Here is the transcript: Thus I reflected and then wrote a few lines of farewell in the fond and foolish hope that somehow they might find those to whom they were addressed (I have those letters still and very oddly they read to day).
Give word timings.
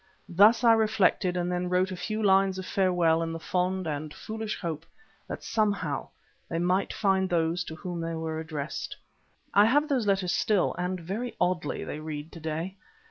Thus 0.29 0.63
I 0.63 0.73
reflected 0.73 1.37
and 1.37 1.51
then 1.51 1.69
wrote 1.69 1.91
a 1.91 1.95
few 1.95 2.23
lines 2.23 2.57
of 2.57 2.65
farewell 2.65 3.21
in 3.21 3.31
the 3.31 3.39
fond 3.39 3.85
and 3.85 4.11
foolish 4.11 4.59
hope 4.59 4.83
that 5.27 5.43
somehow 5.43 6.09
they 6.49 6.57
might 6.57 6.91
find 6.91 7.29
those 7.29 7.63
to 7.65 7.75
whom 7.75 8.01
they 8.01 8.15
were 8.15 8.39
addressed 8.39 8.97
(I 9.53 9.65
have 9.65 9.89
those 9.89 10.07
letters 10.07 10.31
still 10.31 10.73
and 10.79 10.99
very 10.99 11.35
oddly 11.39 11.83
they 11.83 11.99
read 11.99 12.31
to 12.31 12.39
day). 12.39 12.77